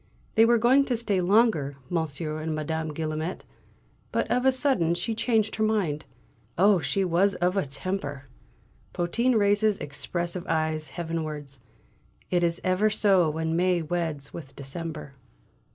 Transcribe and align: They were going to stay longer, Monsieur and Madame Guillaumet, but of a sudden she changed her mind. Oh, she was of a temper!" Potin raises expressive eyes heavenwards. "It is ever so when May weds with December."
They 0.33 0.45
were 0.45 0.57
going 0.57 0.83
to 0.85 0.97
stay 0.97 1.21
longer, 1.21 1.77
Monsieur 1.87 2.39
and 2.41 2.55
Madame 2.55 2.91
Guillaumet, 2.91 3.45
but 4.11 4.27
of 4.31 4.47
a 4.47 4.51
sudden 4.51 4.95
she 4.95 5.13
changed 5.13 5.57
her 5.57 5.63
mind. 5.63 6.05
Oh, 6.57 6.79
she 6.79 7.05
was 7.05 7.35
of 7.35 7.55
a 7.55 7.67
temper!" 7.67 8.25
Potin 8.93 9.35
raises 9.37 9.77
expressive 9.77 10.47
eyes 10.49 10.89
heavenwards. 10.89 11.59
"It 12.31 12.41
is 12.43 12.59
ever 12.63 12.89
so 12.89 13.29
when 13.29 13.55
May 13.55 13.83
weds 13.83 14.33
with 14.33 14.55
December." 14.55 15.13